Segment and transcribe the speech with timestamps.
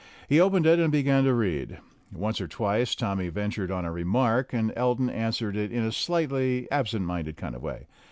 [0.27, 1.77] He opened it and began to read.
[2.11, 7.05] Once or twice Tommy ventured on a remark, and Elton answered in a slightly absent
[7.05, 7.85] minded kind of way.